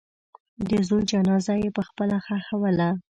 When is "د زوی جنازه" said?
0.69-1.53